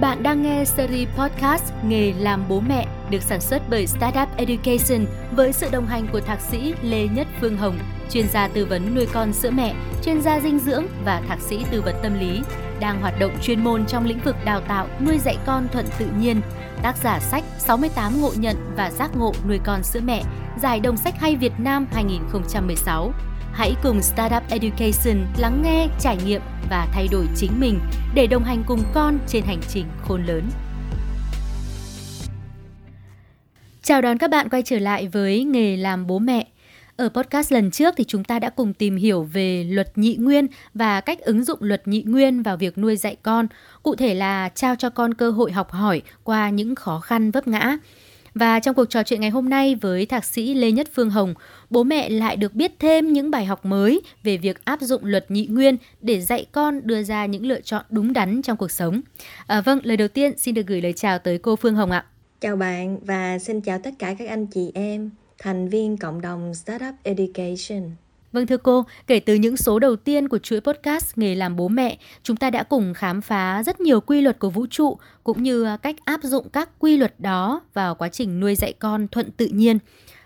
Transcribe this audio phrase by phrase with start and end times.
[0.00, 5.06] Bạn đang nghe series podcast Nghề làm bố mẹ được sản xuất bởi Startup Education
[5.32, 7.78] với sự đồng hành của thạc sĩ Lê Nhất Phương Hồng,
[8.10, 9.74] chuyên gia tư vấn nuôi con sữa mẹ,
[10.04, 12.42] chuyên gia dinh dưỡng và thạc sĩ tư vấn tâm lý,
[12.80, 16.06] đang hoạt động chuyên môn trong lĩnh vực đào tạo nuôi dạy con thuận tự
[16.20, 16.40] nhiên.
[16.82, 20.22] Tác giả sách 68 ngộ nhận và giác ngộ nuôi con sữa mẹ,
[20.62, 23.12] giải đồng sách hay Việt Nam 2016.
[23.52, 26.40] Hãy cùng Startup Education lắng nghe, trải nghiệm
[26.70, 27.78] và thay đổi chính mình
[28.14, 30.42] để đồng hành cùng con trên hành trình khôn lớn.
[33.82, 36.46] Chào đón các bạn quay trở lại với nghề làm bố mẹ.
[36.96, 40.46] Ở podcast lần trước thì chúng ta đã cùng tìm hiểu về luật nhị nguyên
[40.74, 43.46] và cách ứng dụng luật nhị nguyên vào việc nuôi dạy con,
[43.82, 47.48] cụ thể là trao cho con cơ hội học hỏi qua những khó khăn vấp
[47.48, 47.76] ngã.
[48.34, 51.34] Và trong cuộc trò chuyện ngày hôm nay với thạc sĩ Lê Nhất Phương Hồng,
[51.70, 55.30] bố mẹ lại được biết thêm những bài học mới về việc áp dụng luật
[55.30, 59.00] nhị nguyên để dạy con đưa ra những lựa chọn đúng đắn trong cuộc sống.
[59.46, 62.04] À, vâng, lời đầu tiên xin được gửi lời chào tới cô Phương Hồng ạ.
[62.40, 66.54] Chào bạn và xin chào tất cả các anh chị em, thành viên cộng đồng
[66.54, 67.90] Startup Education.
[68.32, 71.68] Vâng thưa cô, kể từ những số đầu tiên của chuỗi podcast Nghề làm bố
[71.68, 75.42] mẹ, chúng ta đã cùng khám phá rất nhiều quy luật của vũ trụ cũng
[75.42, 79.08] như à, cách áp dụng các quy luật đó vào quá trình nuôi dạy con
[79.08, 79.78] thuận tự nhiên.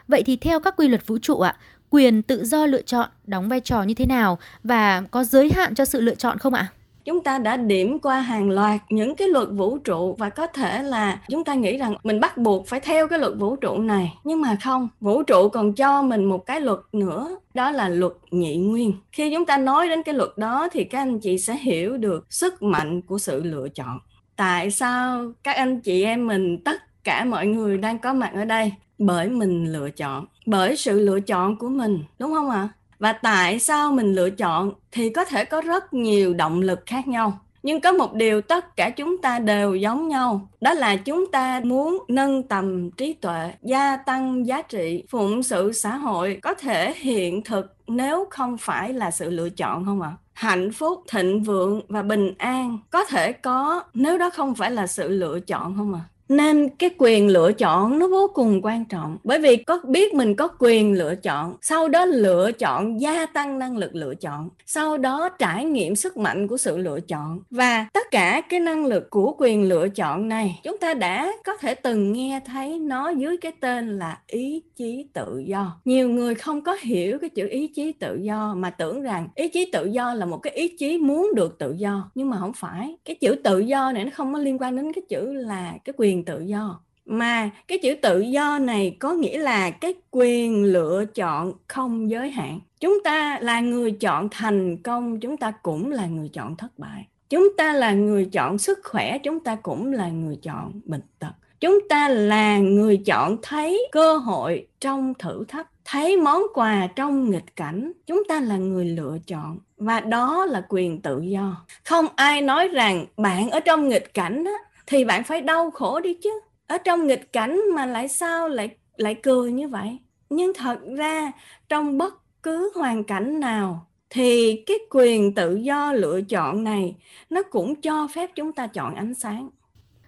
[0.08, 1.56] Vậy thì theo các quy luật vũ trụ ạ,
[1.90, 5.74] quyền tự do lựa chọn đóng vai trò như thế nào và có giới hạn
[5.74, 6.68] cho sự lựa chọn không ạ?
[7.04, 10.82] Chúng ta đã điểm qua hàng loạt những cái luật vũ trụ và có thể
[10.82, 14.14] là chúng ta nghĩ rằng mình bắt buộc phải theo cái luật vũ trụ này.
[14.24, 18.12] Nhưng mà không, vũ trụ còn cho mình một cái luật nữa, đó là luật
[18.30, 18.92] nhị nguyên.
[19.12, 22.26] Khi chúng ta nói đến cái luật đó thì các anh chị sẽ hiểu được
[22.30, 23.98] sức mạnh của sự lựa chọn.
[24.36, 28.44] Tại sao các anh chị em mình, tất cả mọi người đang có mặt ở
[28.44, 28.72] đây?
[28.98, 32.58] Bởi mình lựa chọn, bởi sự lựa chọn của mình, đúng không ạ?
[32.58, 32.68] à?
[33.04, 37.08] Và tại sao mình lựa chọn thì có thể có rất nhiều động lực khác
[37.08, 41.30] nhau nhưng có một điều tất cả chúng ta đều giống nhau, đó là chúng
[41.30, 46.54] ta muốn nâng tầm trí tuệ, gia tăng giá trị, phụng sự xã hội có
[46.54, 50.18] thể hiện thực nếu không phải là sự lựa chọn không ạ à?
[50.32, 54.86] hạnh phúc, thịnh vượng và bình an có thể có nếu đó không phải là
[54.86, 56.10] sự lựa chọn không ạ à?
[56.28, 59.18] Nên cái quyền lựa chọn nó vô cùng quan trọng.
[59.24, 63.58] Bởi vì có, biết mình có quyền lựa chọn, sau đó lựa chọn, gia tăng
[63.58, 67.40] năng lực lựa chọn, sau đó trải nghiệm sức mạnh của sự lựa chọn.
[67.50, 71.56] Và tất cả cái năng lực của quyền lựa chọn này, chúng ta đã có
[71.56, 75.80] thể từng nghe thấy nó dưới cái tên là ý chí tự do.
[75.84, 79.48] Nhiều người không có hiểu cái chữ ý chí tự do mà tưởng rằng ý
[79.48, 82.10] chí tự do là một cái ý chí muốn được tự do.
[82.14, 82.96] Nhưng mà không phải.
[83.04, 85.94] Cái chữ tự do này nó không có liên quan đến cái chữ là cái
[85.96, 86.80] quyền quyền tự do.
[87.06, 92.30] Mà cái chữ tự do này có nghĩa là cái quyền lựa chọn không giới
[92.30, 92.60] hạn.
[92.80, 97.06] Chúng ta là người chọn thành công chúng ta cũng là người chọn thất bại.
[97.30, 101.32] Chúng ta là người chọn sức khỏe chúng ta cũng là người chọn bệnh tật.
[101.60, 107.30] Chúng ta là người chọn thấy cơ hội trong thử thách thấy món quà trong
[107.30, 107.92] nghịch cảnh.
[108.06, 111.64] Chúng ta là người lựa chọn và đó là quyền tự do.
[111.84, 116.00] Không ai nói rằng bạn ở trong nghịch cảnh á, thì bạn phải đau khổ
[116.00, 116.40] đi chứ.
[116.66, 119.98] Ở trong nghịch cảnh mà lại sao lại lại cười như vậy?
[120.30, 121.32] Nhưng thật ra
[121.68, 126.96] trong bất cứ hoàn cảnh nào thì cái quyền tự do lựa chọn này
[127.30, 129.50] nó cũng cho phép chúng ta chọn ánh sáng.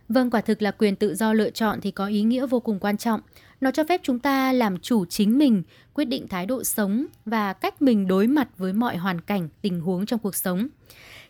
[0.08, 2.78] Vâng, quả thực là quyền tự do lựa chọn thì có ý nghĩa vô cùng
[2.80, 3.20] quan trọng.
[3.60, 5.62] Nó cho phép chúng ta làm chủ chính mình,
[5.94, 9.80] quyết định thái độ sống và cách mình đối mặt với mọi hoàn cảnh, tình
[9.80, 10.68] huống trong cuộc sống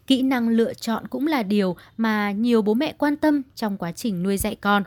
[0.07, 3.93] kỹ năng lựa chọn cũng là điều mà nhiều bố mẹ quan tâm trong quá
[3.93, 4.83] trình nuôi dạy con.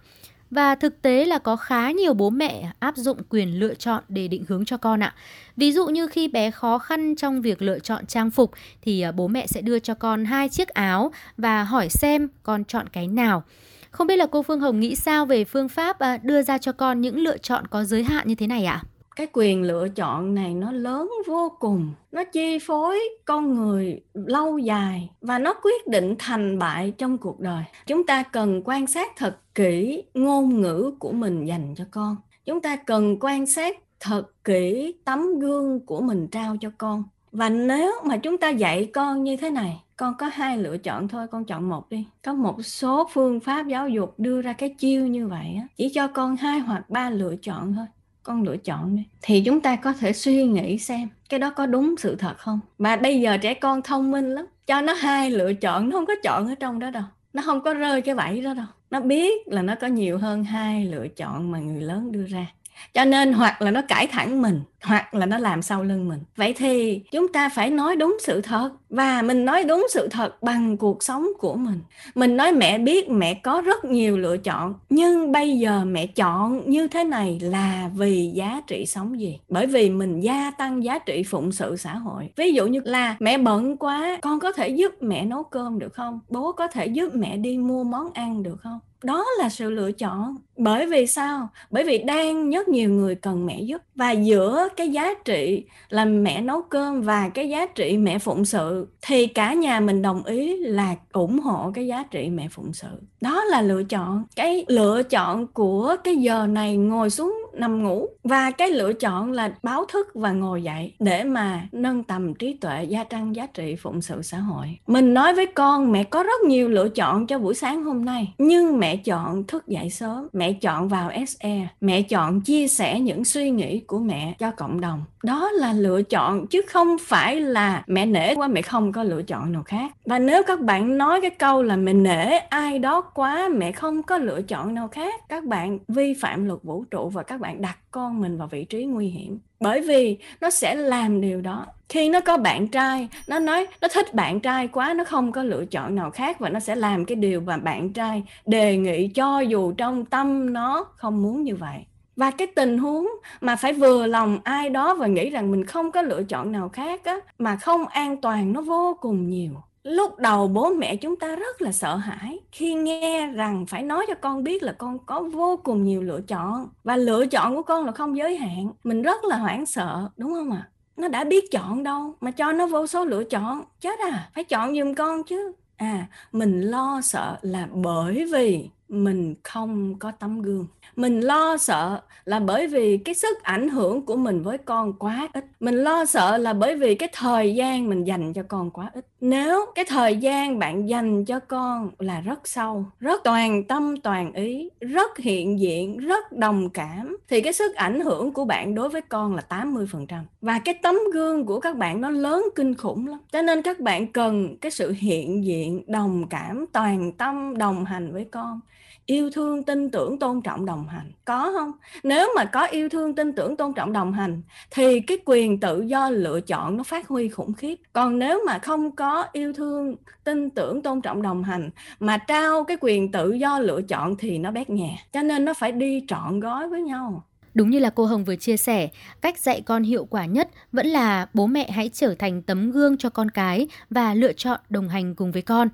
[0.51, 4.27] Và thực tế là có khá nhiều bố mẹ áp dụng quyền lựa chọn để
[4.27, 5.15] định hướng cho con ạ.
[5.57, 9.11] Ví dụ như khi bé khó khăn trong việc lựa chọn trang phục thì à,
[9.11, 13.07] bố mẹ sẽ đưa cho con hai chiếc áo và hỏi xem con chọn cái
[13.07, 13.43] nào.
[13.91, 16.71] Không biết là cô Phương Hồng nghĩ sao về phương pháp à, đưa ra cho
[16.71, 18.83] con những lựa chọn có giới hạn như thế này ạ?
[18.83, 18.98] À?
[19.19, 24.57] Cái quyền lựa chọn này nó lớn vô cùng, nó chi phối con người lâu
[24.57, 27.63] dài và nó quyết định thành bại trong cuộc đời.
[27.87, 32.15] Chúng ta cần quan sát thật kỹ ngôn ngữ của mình dành cho con.
[32.45, 37.03] Chúng ta cần quan sát thật kỹ tấm gương của mình trao cho con.
[37.31, 41.07] Và nếu mà chúng ta dạy con như thế này, con có hai lựa chọn
[41.07, 42.07] thôi, con chọn một đi.
[42.23, 46.07] Có một số phương pháp giáo dục đưa ra cái chiêu như vậy chỉ cho
[46.07, 47.85] con hai hoặc ba lựa chọn thôi
[48.23, 49.03] con lựa chọn đi.
[49.21, 52.59] Thì chúng ta có thể suy nghĩ xem, cái đó có đúng sự thật không?
[52.77, 56.05] Mà bây giờ trẻ con thông minh lắm, cho nó hai lựa chọn, nó không
[56.05, 57.03] có chọn ở trong đó đâu.
[57.33, 58.65] Nó không có rơi cái bẫy đó đâu.
[58.91, 62.45] Nó biết là nó có nhiều hơn hai lựa chọn mà người lớn đưa ra
[62.93, 66.19] cho nên hoặc là nó cãi thẳng mình, hoặc là nó làm sau lưng mình.
[66.35, 70.43] Vậy thì chúng ta phải nói đúng sự thật và mình nói đúng sự thật
[70.43, 71.79] bằng cuộc sống của mình.
[72.15, 76.69] Mình nói mẹ biết mẹ có rất nhiều lựa chọn, nhưng bây giờ mẹ chọn
[76.69, 79.39] như thế này là vì giá trị sống gì?
[79.49, 82.29] Bởi vì mình gia tăng giá trị phụng sự xã hội.
[82.35, 85.93] Ví dụ như là mẹ bận quá, con có thể giúp mẹ nấu cơm được
[85.93, 86.19] không?
[86.29, 88.79] Bố có thể giúp mẹ đi mua món ăn được không?
[89.03, 90.35] Đó là sự lựa chọn.
[90.57, 91.49] Bởi vì sao?
[91.71, 93.81] Bởi vì đang rất nhiều người cần mẹ giúp.
[93.95, 98.45] Và giữa cái giá trị là mẹ nấu cơm và cái giá trị mẹ phụng
[98.45, 102.73] sự, thì cả nhà mình đồng ý là ủng hộ cái giá trị mẹ phụng
[102.73, 102.87] sự.
[103.21, 104.23] Đó là lựa chọn.
[104.35, 108.07] Cái lựa chọn của cái giờ này ngồi xuống nằm ngủ.
[108.23, 112.53] Và cái lựa chọn là báo thức và ngồi dậy để mà nâng tầm trí
[112.53, 114.77] tuệ, gia tăng giá trị phụng sự xã hội.
[114.87, 118.33] Mình nói với con, mẹ có rất nhiều lựa chọn cho buổi sáng hôm nay,
[118.37, 123.25] nhưng mẹ chọn thức dậy sớm, mẹ chọn vào se mẹ chọn chia sẻ những
[123.25, 125.03] suy nghĩ của mẹ cho cộng đồng.
[125.23, 129.21] Đó là lựa chọn, chứ không phải là mẹ nể quá, mẹ không có lựa
[129.21, 129.91] chọn nào khác.
[130.05, 134.03] Và nếu các bạn nói cái câu là mẹ nể ai đó quá, mẹ không
[134.03, 137.48] có lựa chọn nào khác, các bạn vi phạm luật vũ trụ và các bạn
[137.55, 139.39] đặt con mình vào vị trí nguy hiểm.
[139.59, 141.65] Bởi vì nó sẽ làm điều đó.
[141.89, 145.43] Khi nó có bạn trai, nó nói, nó thích bạn trai quá, nó không có
[145.43, 149.07] lựa chọn nào khác và nó sẽ làm cái điều mà bạn trai đề nghị
[149.07, 151.85] cho dù trong tâm nó không muốn như vậy.
[152.15, 153.09] Và cái tình huống
[153.41, 156.69] mà phải vừa lòng ai đó và nghĩ rằng mình không có lựa chọn nào
[156.69, 159.51] khác á, mà không an toàn nó vô cùng nhiều
[159.83, 164.05] lúc đầu bố mẹ chúng ta rất là sợ hãi khi nghe rằng phải nói
[164.07, 166.69] cho con biết là con có vô cùng nhiều lựa chọn.
[166.83, 168.71] Và lựa chọn của con là không giới hạn.
[168.83, 170.69] Mình rất là hoảng sợ, đúng không ạ?
[170.69, 170.69] À?
[170.99, 173.63] nó đã biết chọn đâu, mà cho nó vô số lựa chọn.
[173.81, 175.51] Chết à phải chọn giùm con chứ.
[175.77, 180.67] À mình lo sợ là bởi vì mình không có tấm gương.
[180.95, 185.29] Mình lo sợ là bởi vì cái sức ảnh hưởng của mình với con quá
[185.33, 185.45] ít.
[185.59, 189.05] Mình lo sợ là bởi vì cái thời gian mình dành cho con quá ít.
[189.21, 194.33] Nếu cái thời gian bạn dành cho con là rất sâu, rất toàn tâm, toàn
[194.33, 198.89] ý, rất hiện diện, rất đồng cảm, thì cái sức ảnh hưởng của bạn đối
[198.89, 203.07] với con là 80% và cái tấm gương của các bạn nó lớn kinh khủng
[203.07, 203.19] lắm.
[203.31, 208.13] Cho nên các bạn cần cái sự hiện diện, đồng cảm, toàn tâm, đồng hành
[208.13, 208.59] với con
[209.05, 211.11] yêu thương tin tưởng tôn trọng đồng hành.
[211.25, 211.71] Có không?
[212.03, 214.41] Nếu mà có yêu thương tin tưởng tôn trọng đồng hành
[214.71, 217.75] thì cái quyền tự do lựa chọn nó phát huy khủng khiếp.
[217.93, 222.63] Còn nếu mà không có yêu thương tin tưởng tôn trọng đồng hành mà trao
[222.63, 224.97] cái quyền tự do lựa chọn thì nó bét nhè.
[225.13, 227.23] Cho nên nó phải đi trọn gói với nhau.
[227.53, 228.89] Đúng như là cô Hồng vừa chia sẻ,
[229.21, 232.97] cách dạy con hiệu quả nhất vẫn là bố mẹ hãy trở thành tấm gương
[232.97, 235.69] cho con cái và lựa chọn đồng hành cùng với con.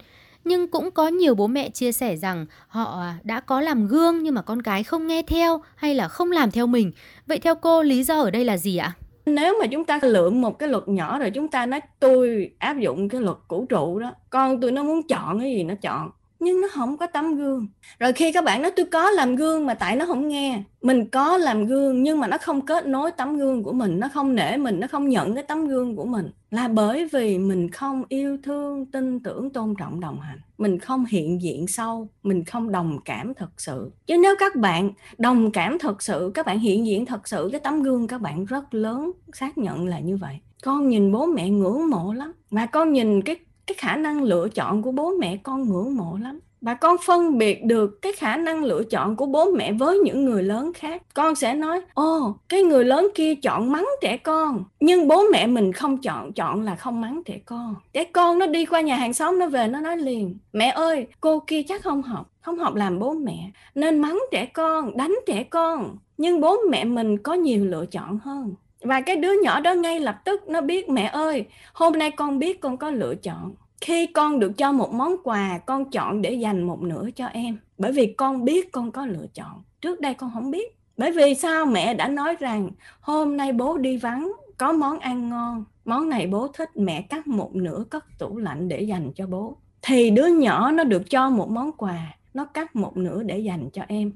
[0.45, 4.23] Nhưng cũng có nhiều bố mẹ chia sẻ rằng họ à, đã có làm gương
[4.23, 6.91] nhưng mà con cái không nghe theo hay là không làm theo mình.
[7.27, 8.93] Vậy theo cô lý do ở đây là gì ạ?
[9.25, 12.77] Nếu mà chúng ta lượm một cái luật nhỏ rồi chúng ta nói tôi áp
[12.77, 16.11] dụng cái luật cũ trụ đó, con tôi nó muốn chọn cái gì nó chọn
[16.39, 17.67] nhưng nó không có tấm gương.
[17.99, 20.63] Rồi khi các bạn nói tôi có làm gương mà tại nó không nghe.
[20.81, 23.99] Mình có làm gương nhưng mà nó không kết nối tấm gương của mình.
[23.99, 26.31] Nó không nể mình, nó không nhận cái tấm gương của mình.
[26.51, 30.39] Là bởi vì mình không yêu thương, tin tưởng, tôn trọng, đồng hành.
[30.57, 33.91] Mình không hiện diện sâu, mình không đồng cảm thật sự.
[34.07, 37.59] Chứ nếu các bạn đồng cảm thật sự, các bạn hiện diện thật sự, cái
[37.59, 40.39] tấm gương các bạn rất lớn xác nhận là như vậy.
[40.63, 42.31] Con nhìn bố mẹ ngưỡng mộ lắm.
[42.51, 43.35] Mà con nhìn cái
[43.67, 46.39] cái khả năng lựa chọn của bố mẹ con ngưỡng mộ lắm.
[46.61, 50.25] Và con phân biệt được cái khả năng lựa chọn của bố mẹ với những
[50.25, 51.03] người lớn khác.
[51.13, 54.63] Con sẽ nói ô cái người lớn kia chọn mắng trẻ con.
[54.79, 57.75] Nhưng bố mẹ mình không chọn chọn là không mắng trẻ con.
[57.93, 61.07] Trẻ con nó đi qua nhà hàng xóm nó về, nó nói liền, mẹ ơi,
[61.21, 65.15] cô kia chắc không học không học làm bố mẹ, nên mắng trẻ con, đánh
[65.27, 65.97] trẻ con.
[66.17, 68.55] Nhưng bố mẹ mình có nhiều lựa chọn hơn
[68.85, 72.39] và cái đứa nhỏ đó ngay lập tức nó biết, mẹ ơi, hôm nay con
[72.39, 73.55] biết con có lựa chọn.
[73.81, 77.57] Khi con được cho một món quà, con chọn để dành một nửa cho em,
[77.77, 79.63] bởi vì con biết con có lựa chọn.
[79.81, 80.77] Trước đây con không biết.
[80.97, 81.65] Bởi vì sao?
[81.65, 85.65] Mẹ đã nói rằng, hôm nay bố đi vắng, có món ăn ngon.
[85.85, 89.57] Món này bố thích, mẹ cắt một nửa cất tủ lạnh để dành cho bố.
[89.81, 93.69] Thì đứa nhỏ nó được cho một món quà, nó cắt một nửa để dành
[93.73, 94.11] cho em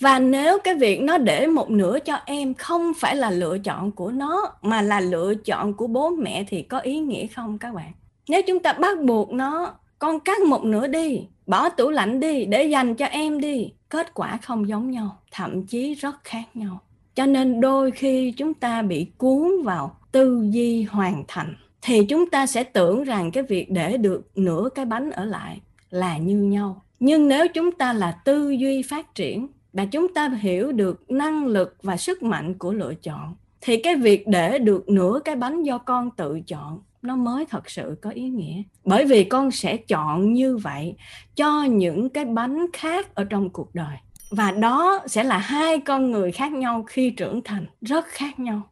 [0.00, 3.92] và nếu cái việc nó để một nửa cho em không phải là lựa chọn
[3.92, 7.74] của nó, mà là lựa chọn của bố mẹ thì có ý nghĩa không các
[7.74, 7.92] bạn?
[8.28, 12.44] Nếu chúng ta bắt buộc nó, con cắt một nửa đi, bỏ tủ lạnh đi
[12.44, 16.80] để dành cho em đi, kết quả không giống nhau, thậm chí rất khác nhau.
[17.14, 22.30] Cho nên đôi khi chúng ta bị cuốn vào tư duy hoàn thành, thì chúng
[22.30, 25.60] ta sẽ tưởng rằng cái việc để được nửa cái bánh ở lại
[25.90, 26.82] là như nhau.
[27.00, 31.46] Nhưng nếu chúng ta là tư duy phát triển và chúng ta hiểu được năng
[31.46, 33.34] lực và sức mạnh của lựa chọn.
[33.60, 37.70] Thì cái việc để được nửa cái bánh do con tự chọn, nó mới thật
[37.70, 38.62] sự có ý nghĩa.
[38.84, 40.94] Bởi vì con sẽ chọn như vậy
[41.36, 43.96] cho những cái bánh khác ở trong cuộc đời.
[44.30, 48.62] Và đó sẽ là hai con người khác nhau khi trưởng thành, rất khác nhau.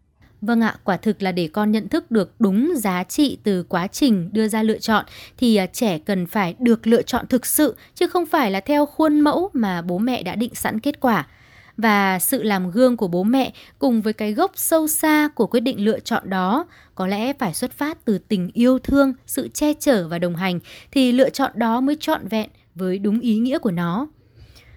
[0.41, 3.87] Vâng ạ, quả thực là để con nhận thức được đúng giá trị từ quá
[3.87, 5.05] trình đưa ra lựa chọn
[5.37, 8.87] thì à, trẻ cần phải được lựa chọn thực sự chứ không phải là theo
[8.87, 11.27] khuôn mẫu mà bố mẹ đã định sẵn kết quả.
[11.77, 15.61] Và sự làm gương của bố mẹ cùng với cái gốc sâu xa của quyết
[15.61, 19.73] định lựa chọn đó có lẽ phải xuất phát từ tình yêu thương, sự che
[19.75, 20.59] chở và đồng hành
[20.93, 24.09] thì lựa chọn đó mới trọn vẹn với đúng ý nghĩa của nó.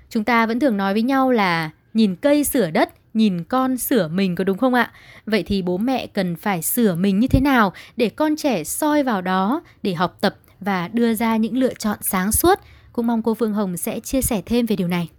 [0.09, 4.07] Chúng ta vẫn thường nói với nhau là nhìn cây sửa đất nhìn con sửa
[4.07, 4.91] mình có đúng không ạ?
[5.25, 9.03] Vậy thì bố mẹ cần phải sửa mình như thế nào để con trẻ soi
[9.03, 12.59] vào đó để học tập và đưa ra những lựa chọn sáng suốt?
[12.93, 15.09] Cũng mong cô Phương Hồng sẽ chia sẻ thêm về điều này.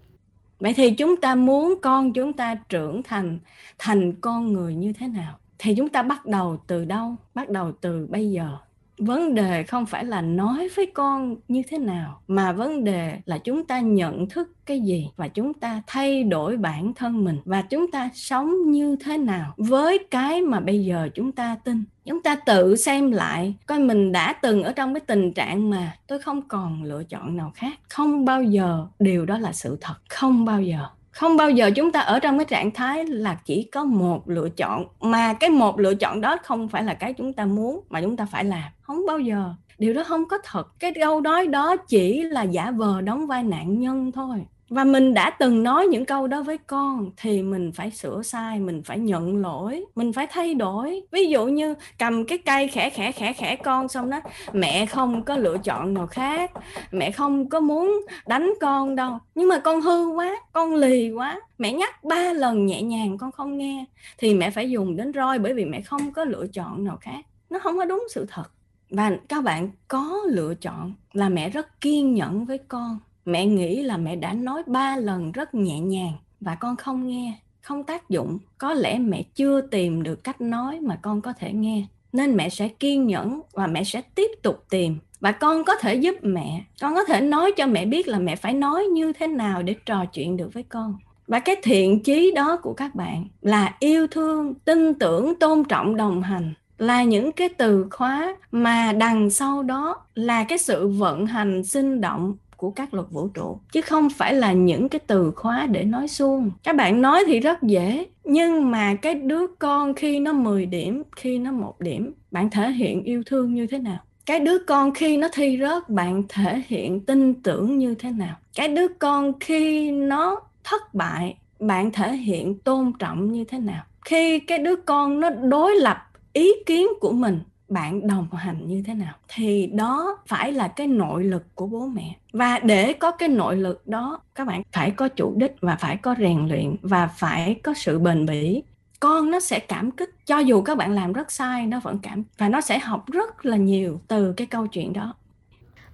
[0.60, 3.38] Vậy thì chúng ta muốn con chúng ta trưởng thành
[3.78, 5.38] thành con người như thế nào?
[5.58, 7.16] Thì chúng ta bắt đầu từ đâu?
[7.34, 8.56] Bắt đầu từ bây giờ
[8.98, 13.38] vấn đề không phải là nói với con như thế nào, mà vấn đề là
[13.38, 17.62] chúng ta nhận thức cái gì và chúng ta thay đổi bản thân mình và
[17.62, 21.84] chúng ta sống như thế nào với cái mà bây giờ chúng ta tin.
[22.04, 25.96] Chúng ta tự xem lại, coi mình đã từng ở trong cái tình trạng mà
[26.06, 27.80] tôi không còn lựa chọn nào khác.
[27.88, 31.92] Không bao giờ, điều đó là sự thật, không bao giờ không bao giờ chúng
[31.92, 35.80] ta ở trong cái trạng thái là chỉ có một lựa chọn, mà cái một
[35.80, 38.62] lựa chọn đó không phải là cái chúng ta muốn, mà chúng ta phải làm.
[38.80, 39.54] Không bao giờ.
[39.78, 40.80] Điều đó không có thật.
[40.80, 44.44] Cái câu nói đó chỉ là giả vờ đóng vai nạn nhân thôi
[44.74, 48.60] và mình đã từng nói những câu đó với con thì mình phải sửa sai,
[48.60, 51.02] mình phải nhận lỗi, mình phải thay đổi.
[51.12, 54.20] Ví dụ như cầm cái cây khẽ khẽ khẽ khẽ con xong đó,
[54.52, 56.50] mẹ không có lựa chọn nào khác,
[56.92, 59.18] mẹ không có muốn đánh con đâu.
[59.34, 63.32] Nhưng mà con hư quá, con lì quá, mẹ nhắc ba lần nhẹ nhàng con
[63.32, 63.84] không nghe
[64.18, 67.26] thì mẹ phải dùng đến roi bởi vì mẹ không có lựa chọn nào khác.
[67.50, 68.50] Nó không có đúng sự thật.
[68.90, 73.82] Và các bạn có lựa chọn là mẹ rất kiên nhẫn với con mẹ nghĩ
[73.82, 78.10] là mẹ đã nói ba lần rất nhẹ nhàng và con không nghe, không tác
[78.10, 78.38] dụng.
[78.58, 81.84] Có lẽ mẹ chưa tìm được cách nói mà con có thể nghe.
[82.12, 84.98] Nên mẹ sẽ kiên nhẫn và mẹ sẽ tiếp tục tìm.
[85.20, 86.64] Và con có thể giúp mẹ.
[86.80, 89.74] Con có thể nói cho mẹ biết là mẹ phải nói như thế nào để
[89.86, 90.96] trò chuyện được với con.
[91.26, 95.96] Và cái thiện chí đó của các bạn là yêu thương, tin tưởng, tôn trọng,
[95.96, 101.26] đồng hành là những cái từ khóa mà đằng sau đó là cái sự vận
[101.26, 105.32] hành sinh động của các luật vũ trụ, chứ không phải là những cái từ
[105.36, 106.50] khóa để nói suông.
[106.62, 111.02] Các bạn nói thì rất dễ, nhưng mà cái đứa con khi nó 10 điểm,
[111.16, 113.98] khi nó một điểm, bạn thể hiện yêu thương như thế nào?
[114.26, 118.36] Cái đứa con khi nó thi rớt, bạn thể hiện tin tưởng như thế nào?
[118.54, 123.84] Cái đứa con khi nó thất bại, bạn thể hiện tôn trọng như thế nào?
[124.04, 125.96] Khi cái đứa con nó đối lập
[126.32, 127.40] ý kiến của mình
[127.74, 129.14] bạn đồng hành như thế nào?
[129.28, 132.16] Thì đó phải là cái nội lực của bố mẹ.
[132.32, 135.96] Và để có cái nội lực đó, các bạn phải có chủ đích và phải
[135.96, 138.62] có rèn luyện và phải có sự bền bỉ.
[139.00, 142.22] Con nó sẽ cảm kích, cho dù các bạn làm rất sai, nó vẫn cảm
[142.38, 145.14] và nó sẽ học rất là nhiều từ cái câu chuyện đó.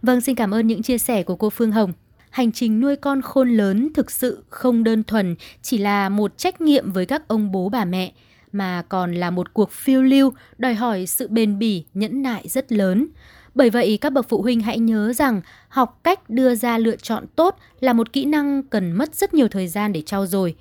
[0.02, 1.92] Vâng xin cảm ơn những chia sẻ của cô phương hồng.
[2.30, 6.60] Hành trình nuôi con khôn lớn thực sự không đơn thuần chỉ là một trách
[6.60, 8.12] nhiệm với các ông bố bà mẹ
[8.52, 12.72] mà còn là một cuộc phiêu lưu đòi hỏi sự bền bỉ, nhẫn nại rất
[12.72, 13.06] lớn.
[13.54, 17.24] Bởi vậy các bậc phụ huynh hãy nhớ rằng học cách đưa ra lựa chọn
[17.36, 20.54] tốt là một kỹ năng cần mất rất nhiều thời gian để trau dồi.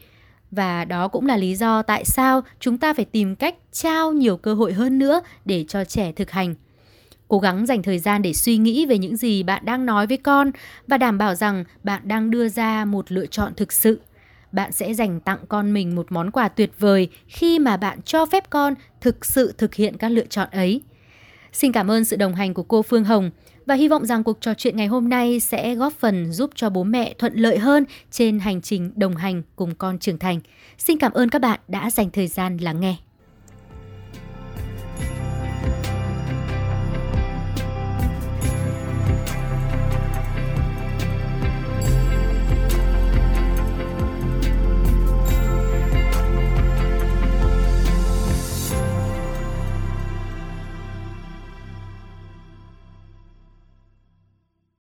[0.52, 4.38] Và đó cũng là lý do tại sao chúng ta phải tìm cách trao nhiều
[4.38, 6.56] cơ hội hơn nữa để cho trẻ thực hành.
[7.28, 10.18] Cố gắng dành thời gian để suy nghĩ về những gì bạn đang nói với
[10.18, 10.52] con
[10.88, 14.00] và đảm bảo rằng bạn đang đưa ra một lựa chọn thực sự
[14.52, 18.26] bạn sẽ dành tặng con mình một món quà tuyệt vời khi mà bạn cho
[18.26, 20.82] phép con thực sự thực hiện các lựa chọn ấy.
[21.52, 23.32] Xin cảm ơn sự đồng hành của cô Phương Hồng
[23.66, 26.70] và hy vọng rằng cuộc trò chuyện ngày hôm nay sẽ góp phần giúp cho
[26.70, 30.40] bố mẹ thuận lợi hơn trên hành trình đồng hành cùng con trưởng thành.
[30.78, 32.96] Xin cảm ơn các bạn đã dành thời gian lắng nghe.